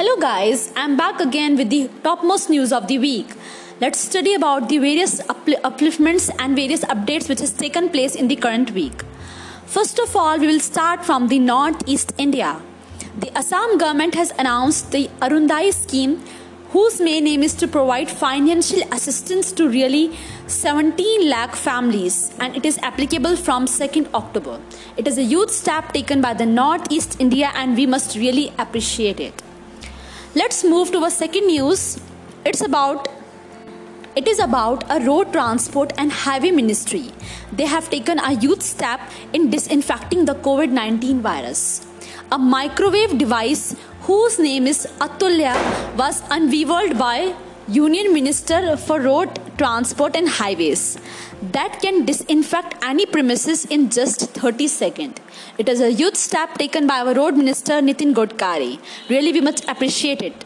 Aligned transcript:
Hello 0.00 0.16
guys, 0.16 0.72
I'm 0.76 0.96
back 0.96 1.20
again 1.20 1.56
with 1.58 1.68
the 1.68 1.90
topmost 2.02 2.48
news 2.48 2.72
of 2.72 2.86
the 2.86 2.98
week. 2.98 3.34
Let's 3.82 3.98
study 3.98 4.32
about 4.32 4.70
the 4.70 4.78
various 4.78 5.20
upl- 5.32 5.60
upliftments 5.60 6.30
and 6.38 6.56
various 6.56 6.82
updates 6.84 7.28
which 7.28 7.40
has 7.40 7.52
taken 7.52 7.90
place 7.90 8.14
in 8.14 8.26
the 8.26 8.36
current 8.36 8.70
week. 8.70 9.02
First 9.66 9.98
of 9.98 10.16
all, 10.16 10.38
we 10.38 10.46
will 10.46 10.60
start 10.60 11.04
from 11.04 11.28
the 11.28 11.38
northeast 11.38 12.14
India. 12.16 12.62
The 13.18 13.30
Assam 13.36 13.76
government 13.76 14.14
has 14.14 14.32
announced 14.38 14.90
the 14.90 15.10
Orunodoi 15.20 15.74
scheme 15.74 16.22
whose 16.70 16.98
main 16.98 17.26
aim 17.26 17.42
is 17.42 17.52
to 17.56 17.68
provide 17.68 18.08
financial 18.08 18.80
assistance 18.92 19.52
to 19.52 19.68
really 19.68 20.16
17 20.46 21.28
lakh 21.28 21.54
families 21.54 22.32
and 22.40 22.56
it 22.56 22.64
is 22.64 22.78
applicable 22.78 23.36
from 23.36 23.66
2nd 23.66 24.08
October. 24.14 24.58
It 24.96 25.06
is 25.06 25.18
a 25.18 25.22
huge 25.34 25.50
step 25.50 25.92
taken 25.92 26.22
by 26.22 26.32
the 26.32 26.46
Northeast 26.46 27.20
India 27.20 27.52
and 27.54 27.76
we 27.76 27.84
must 27.84 28.16
really 28.16 28.50
appreciate 28.56 29.20
it. 29.20 29.42
Let's 30.32 30.62
move 30.62 30.92
to 30.92 30.98
our 30.98 31.10
second 31.10 31.48
news. 31.48 31.98
It's 32.44 32.60
about 32.60 33.08
it 34.14 34.28
is 34.28 34.38
about 34.38 34.84
a 34.88 35.04
road 35.04 35.32
transport 35.32 35.92
and 35.98 36.12
highway 36.12 36.52
ministry. 36.52 37.10
They 37.52 37.66
have 37.66 37.90
taken 37.90 38.20
a 38.20 38.38
huge 38.38 38.60
step 38.60 39.00
in 39.32 39.50
disinfecting 39.50 40.26
the 40.26 40.36
COVID 40.36 40.70
19 40.70 41.20
virus. 41.20 41.84
A 42.30 42.38
microwave 42.38 43.18
device 43.18 43.74
whose 44.02 44.38
name 44.38 44.68
is 44.68 44.86
Atulya 45.00 45.56
was 45.96 46.22
unveiled 46.30 46.96
by 46.96 47.34
Union 47.72 48.12
Minister 48.12 48.76
for 48.76 49.00
Road 49.00 49.28
Transport 49.56 50.16
and 50.16 50.28
Highways 50.28 50.98
that 51.52 51.78
can 51.80 52.04
disinfect 52.04 52.74
any 52.82 53.06
premises 53.06 53.64
in 53.66 53.90
just 53.90 54.22
30 54.30 54.66
seconds. 54.66 55.20
It 55.56 55.68
is 55.68 55.80
a 55.80 55.90
huge 55.90 56.16
step 56.16 56.58
taken 56.58 56.88
by 56.88 56.98
our 56.98 57.14
Road 57.14 57.36
Minister 57.36 57.74
Nitin 57.74 58.12
Gadkari. 58.12 58.80
Really, 59.08 59.32
we 59.32 59.40
must 59.40 59.68
appreciate 59.68 60.20
it. 60.20 60.44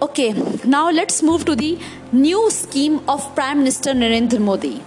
Okay, 0.00 0.32
now 0.64 0.90
let's 0.90 1.22
move 1.22 1.44
to 1.44 1.54
the 1.54 1.78
new 2.10 2.50
scheme 2.50 3.02
of 3.06 3.34
Prime 3.34 3.58
Minister 3.58 3.90
Narendra 3.92 4.40
Modi. 4.40 4.82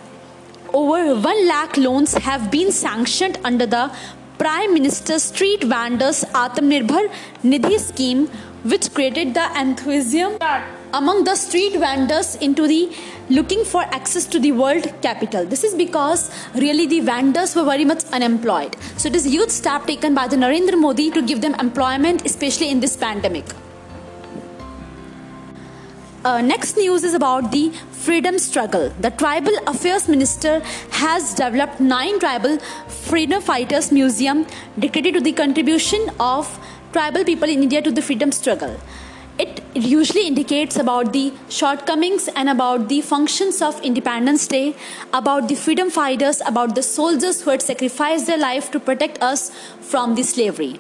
Over 0.73 1.13
1 1.13 1.47
lakh 1.47 1.77
loans 1.77 2.15
have 2.15 2.49
been 2.49 2.71
sanctioned 2.71 3.38
under 3.43 3.67
the 3.67 3.91
Prime 4.39 4.73
Minister 4.73 5.19
Street 5.19 5.63
Vendors 5.63 6.23
Atmanirbhar 6.33 7.11
Nidhi 7.43 7.79
scheme, 7.79 8.25
which 8.63 8.91
created 8.95 9.35
the 9.35 9.47
enthusiasm 9.59 10.39
among 10.94 11.23
the 11.23 11.36
street 11.36 11.75
vendors 11.83 12.36
into 12.36 12.67
the 12.67 12.95
looking 13.30 13.66
for 13.66 13.81
access 13.97 14.25
to 14.27 14.39
the 14.39 14.52
world 14.52 14.86
capital. 15.02 15.44
This 15.44 15.63
is 15.63 15.73
because 15.73 16.30
really 16.53 16.85
the 16.85 17.00
vendors 17.00 17.55
were 17.55 17.63
very 17.63 17.83
much 17.83 18.03
unemployed. 18.11 18.75
So 18.97 19.09
it 19.09 19.16
is 19.16 19.25
huge 19.25 19.50
step 19.50 19.88
taken 19.88 20.13
by 20.13 20.27
the 20.27 20.35
Narendra 20.35 20.80
Modi 20.80 21.09
to 21.11 21.22
give 21.22 21.41
them 21.41 21.55
employment, 21.55 22.25
especially 22.25 22.69
in 22.69 22.80
this 22.80 22.95
pandemic. 22.95 23.45
Uh, 26.23 26.41
next 26.41 26.77
news 26.77 27.03
is 27.03 27.16
about 27.16 27.52
the 27.52 27.69
freedom 27.91 28.38
struggle. 28.39 28.89
The 29.02 29.09
Tribal 29.09 29.57
Affairs 29.67 30.07
Minister 30.07 30.61
has 30.91 31.33
developed 31.33 31.80
nine 31.81 32.19
tribal 32.19 32.59
freedom 32.88 33.41
fighters 33.41 33.91
museum 33.91 34.45
dedicated 34.75 35.16
to 35.16 35.22
the 35.22 35.33
contribution 35.33 36.09
of 36.19 36.47
tribal 36.94 37.25
people 37.25 37.50
in 37.50 37.63
India 37.63 37.81
to 37.81 37.91
the 37.91 38.02
freedom 38.02 38.31
struggle. 38.31 38.80
It 39.75 39.81
usually 39.81 40.27
indicates 40.27 40.77
about 40.77 41.13
the 41.13 41.33
shortcomings 41.49 42.27
and 42.35 42.47
about 42.47 42.89
the 42.89 43.02
functions 43.02 43.59
of 43.59 43.81
Independence 43.81 44.45
Day, 44.45 44.75
about 45.11 45.47
the 45.47 45.55
freedom 45.55 45.89
fighters, 45.89 46.41
about 46.45 46.75
the 46.75 46.83
soldiers 46.83 47.41
who 47.41 47.49
had 47.49 47.63
sacrificed 47.63 48.27
their 48.27 48.38
life 48.38 48.69
to 48.69 48.79
protect 48.79 49.19
us 49.23 49.49
from 49.81 50.13
the 50.13 50.21
slavery. 50.21 50.79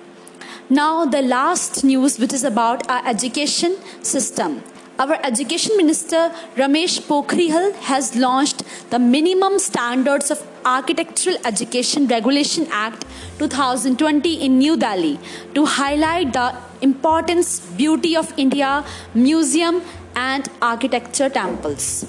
Now, 0.69 1.05
the 1.05 1.23
last 1.23 1.83
news, 1.83 2.19
which 2.19 2.33
is 2.33 2.43
about 2.43 2.87
our 2.87 3.03
education 3.07 3.77
system. 4.03 4.61
Our 4.99 5.17
Education 5.25 5.75
Minister 5.75 6.31
Ramesh 6.55 7.01
Pokhriyal 7.01 7.73
has 7.89 8.15
launched 8.15 8.61
the 8.91 8.99
Minimum 8.99 9.57
Standards 9.57 10.29
of 10.29 10.45
Architectural 10.65 11.37
Education 11.45 12.07
Regulation 12.07 12.67
Act 12.71 13.05
2020 13.39 14.33
in 14.45 14.57
New 14.57 14.77
Delhi 14.77 15.19
to 15.53 15.65
highlight 15.65 16.33
the 16.33 16.55
importance, 16.81 17.59
beauty 17.77 18.15
of 18.15 18.33
India, 18.37 18.85
museum 19.13 19.81
and 20.15 20.49
architecture 20.61 21.29
temples. 21.29 22.05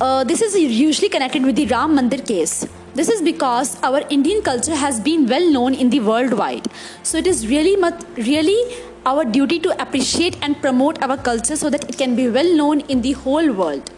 Uh, 0.00 0.24
this 0.24 0.42
is 0.42 0.54
usually 0.56 1.08
connected 1.08 1.42
with 1.42 1.56
the 1.56 1.66
Ram 1.66 1.96
Mandir 1.96 2.26
case. 2.26 2.66
This 2.94 3.08
is 3.08 3.22
because 3.22 3.82
our 3.82 4.02
Indian 4.10 4.42
culture 4.42 4.74
has 4.74 5.00
been 5.00 5.26
well 5.26 5.50
known 5.50 5.74
in 5.74 5.90
the 5.90 6.00
worldwide. 6.00 6.66
So 7.02 7.18
it 7.18 7.26
is 7.26 7.46
really, 7.46 7.76
really 8.16 8.76
our 9.04 9.24
duty 9.24 9.58
to 9.60 9.70
appreciate 9.80 10.36
and 10.42 10.60
promote 10.60 11.02
our 11.02 11.16
culture 11.16 11.56
so 11.56 11.70
that 11.70 11.88
it 11.88 11.96
can 11.96 12.16
be 12.16 12.28
well 12.28 12.56
known 12.56 12.80
in 12.80 13.02
the 13.02 13.12
whole 13.12 13.52
world. 13.52 13.90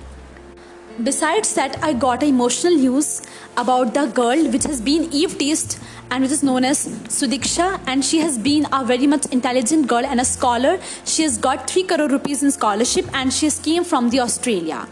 Besides 1.00 1.54
that, 1.54 1.78
I 1.80 1.92
got 1.92 2.24
emotional 2.24 2.74
news 2.74 3.22
about 3.56 3.94
the 3.94 4.06
girl 4.06 4.50
which 4.50 4.64
has 4.64 4.80
been 4.80 5.04
eve 5.12 5.38
teased 5.38 5.78
and 6.10 6.24
which 6.24 6.32
is 6.32 6.42
known 6.42 6.64
as 6.64 6.88
Sudiksha 7.16 7.80
and 7.86 8.04
she 8.04 8.18
has 8.18 8.36
been 8.36 8.66
a 8.72 8.84
very 8.84 9.06
much 9.06 9.26
intelligent 9.26 9.86
girl 9.86 10.04
and 10.04 10.20
a 10.20 10.24
scholar. 10.24 10.80
She 11.04 11.22
has 11.22 11.38
got 11.38 11.70
3 11.70 11.84
crore 11.84 12.08
rupees 12.08 12.42
in 12.42 12.50
scholarship 12.50 13.06
and 13.14 13.32
she 13.32 13.46
has 13.46 13.60
came 13.60 13.84
from 13.84 14.10
the 14.10 14.18
Australia. 14.18 14.88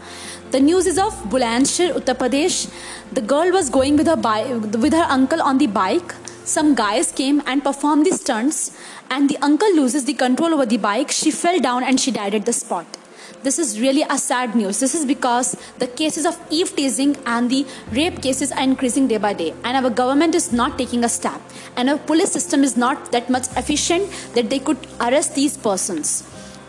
The 0.51 0.61
news 0.61 0.87
is 0.87 0.97
of 0.97 1.13
Bulandshahr, 1.25 1.91
Uttar 1.99 2.15
Pradesh. 2.15 2.71
The 3.11 3.21
girl 3.21 3.51
was 3.51 3.69
going 3.69 3.97
with 3.97 4.07
her, 4.07 4.15
bi- 4.15 4.53
with 4.53 4.93
her 4.93 5.07
uncle 5.17 5.41
on 5.41 5.57
the 5.57 5.67
bike 5.67 6.15
some 6.45 6.75
guys 6.75 7.11
came 7.11 7.41
and 7.45 7.61
performed 7.61 8.05
the 8.05 8.11
stunts, 8.11 8.71
and 9.09 9.29
the 9.29 9.37
uncle 9.41 9.75
loses 9.75 10.05
the 10.05 10.13
control 10.13 10.53
over 10.53 10.65
the 10.65 10.77
bike. 10.77 11.11
She 11.11 11.29
fell 11.29 11.59
down 11.59 11.83
and 11.83 11.99
she 11.99 12.09
died 12.09 12.33
at 12.33 12.45
the 12.45 12.53
spot. 12.53 12.96
This 13.43 13.59
is 13.59 13.79
really 13.79 14.03
a 14.09 14.17
sad 14.17 14.55
news. 14.55 14.79
This 14.79 14.95
is 14.95 15.05
because 15.05 15.55
the 15.79 15.87
cases 15.87 16.25
of 16.25 16.39
eve 16.49 16.75
teasing 16.75 17.15
and 17.25 17.49
the 17.49 17.65
rape 17.91 18.21
cases 18.21 18.51
are 18.51 18.63
increasing 18.63 19.07
day 19.07 19.17
by 19.17 19.33
day, 19.33 19.53
and 19.63 19.77
our 19.77 19.89
government 19.89 20.35
is 20.35 20.51
not 20.51 20.77
taking 20.77 21.03
a 21.03 21.09
step, 21.09 21.41
and 21.75 21.89
our 21.89 21.97
police 21.97 22.31
system 22.31 22.63
is 22.63 22.77
not 22.77 23.11
that 23.11 23.29
much 23.29 23.47
efficient 23.55 24.09
that 24.33 24.49
they 24.49 24.59
could 24.59 24.77
arrest 24.99 25.35
these 25.35 25.57
persons. 25.57 26.23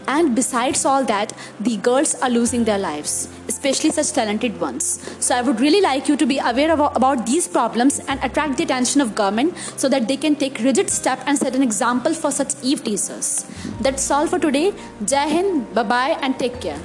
And 0.09 0.35
besides 0.35 0.85
all 0.87 1.05
that, 1.05 1.33
the 1.61 1.77
girls 1.77 2.15
are 2.17 2.31
losing 2.31 2.65
their 2.65 2.79
lives, 2.79 3.29
especially 3.47 3.91
such 3.91 4.13
talented 4.13 4.59
ones. 4.59 4.85
So 5.21 5.37
I 5.37 5.43
would 5.43 5.61
really 5.61 5.83
like 5.83 6.09
you 6.09 6.17
to 6.17 6.27
be 6.27 6.39
aware 6.39 6.73
of, 6.73 6.81
about 6.97 7.27
these 7.27 7.47
problems 7.47 8.01
and 8.09 8.19
attract 8.25 8.57
the 8.57 8.65
attention 8.65 9.03
of 9.03 9.15
government 9.15 9.57
so 9.77 9.89
that 9.91 10.09
they 10.09 10.17
can 10.17 10.35
take 10.35 10.59
rigid 10.61 10.89
step 10.89 11.21
and 11.27 11.39
set 11.39 11.55
an 11.55 11.63
example 11.63 12.15
for 12.15 12.31
such 12.31 12.55
eve 12.63 12.83
teasers. 12.83 13.47
That's 13.83 14.11
all 14.11 14.27
for 14.27 14.39
today. 14.39 14.73
Jai 15.05 15.29
Hind, 15.29 15.75
bye 15.75 15.83
bye 15.83 16.19
and 16.23 16.39
take 16.39 16.61
care. 16.61 16.81